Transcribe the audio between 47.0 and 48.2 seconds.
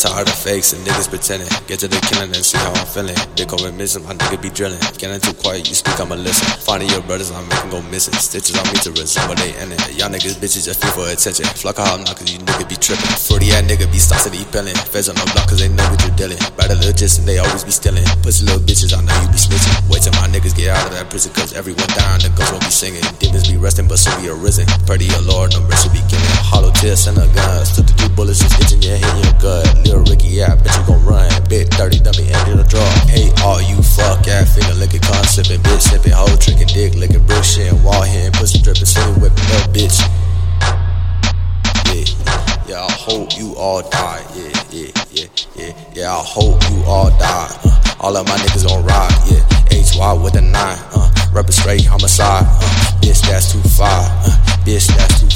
die. Uh, all